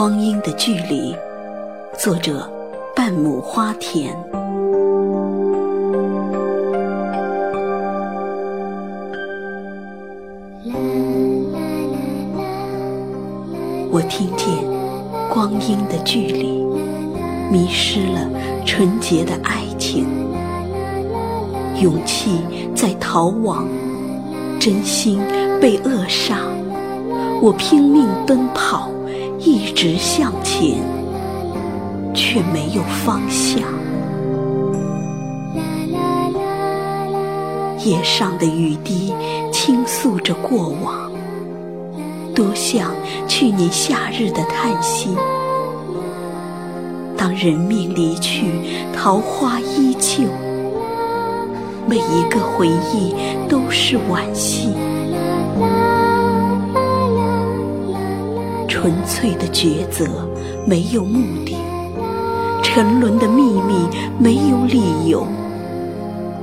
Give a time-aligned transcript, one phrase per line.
[0.00, 1.14] 光阴的距离，
[1.98, 2.50] 作者
[2.96, 4.16] 半亩花田。
[13.90, 14.48] 我听见
[15.28, 16.64] 光阴的距离，
[17.52, 18.26] 迷失了
[18.64, 20.06] 纯洁的爱情，
[21.78, 22.40] 勇气
[22.74, 23.68] 在逃亡，
[24.58, 25.20] 真心
[25.60, 26.38] 被扼杀。
[27.42, 28.88] 我拼命奔跑，
[29.42, 30.78] 一直向前，
[32.14, 33.62] 却没有方向。
[37.82, 39.14] 夜上的雨滴
[39.50, 41.10] 倾诉着过往，
[42.34, 42.92] 多像
[43.26, 45.16] 去年夏日的叹息。
[47.16, 48.44] 当人命离去，
[48.94, 50.24] 桃花依旧，
[51.86, 53.14] 每一个回忆
[53.48, 54.68] 都是惋惜。
[58.80, 60.06] 纯粹的抉择
[60.66, 61.54] 没有目的，
[62.62, 63.74] 沉沦的秘密
[64.18, 65.26] 没有理由，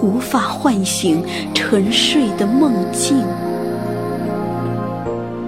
[0.00, 3.20] 无法唤醒沉睡的梦境。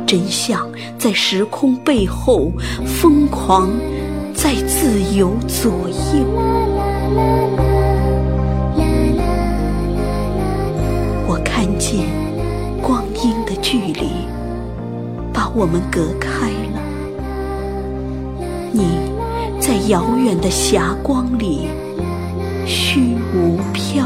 [0.05, 2.51] 真相在时空背后，
[2.85, 3.71] 疯狂
[4.35, 6.27] 在自由左右。
[11.29, 12.01] 我看见
[15.55, 16.81] 我们隔开了。
[18.73, 19.13] 你
[19.61, 21.69] 在遥远的霞光里，
[22.67, 24.02] 虚无缥